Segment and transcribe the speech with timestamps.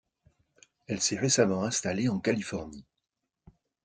[0.87, 2.87] Elle s'est récemment installée en Californie.